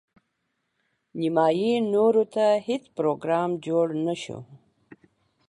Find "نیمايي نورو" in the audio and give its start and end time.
1.19-2.23